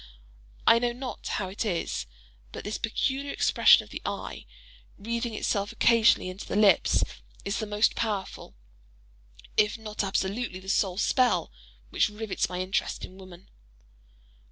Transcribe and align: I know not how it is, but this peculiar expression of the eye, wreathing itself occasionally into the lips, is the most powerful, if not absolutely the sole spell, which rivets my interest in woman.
I 0.65 0.79
know 0.79 0.93
not 0.93 1.27
how 1.27 1.47
it 1.49 1.63
is, 1.63 2.07
but 2.51 2.63
this 2.63 2.79
peculiar 2.79 3.31
expression 3.31 3.83
of 3.83 3.91
the 3.91 4.01
eye, 4.03 4.47
wreathing 4.97 5.35
itself 5.35 5.71
occasionally 5.71 6.27
into 6.27 6.47
the 6.47 6.55
lips, 6.55 7.03
is 7.45 7.59
the 7.59 7.67
most 7.67 7.93
powerful, 7.93 8.55
if 9.57 9.77
not 9.77 10.03
absolutely 10.03 10.59
the 10.59 10.69
sole 10.69 10.97
spell, 10.97 11.51
which 11.91 12.09
rivets 12.09 12.49
my 12.49 12.61
interest 12.61 13.05
in 13.05 13.19
woman. 13.19 13.47